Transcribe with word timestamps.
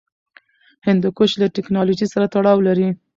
هندوکش 0.87 1.31
له 1.41 1.47
تکنالوژۍ 1.57 2.07
سره 2.13 2.25
تړاو 2.33 2.59
لري. 2.67 2.89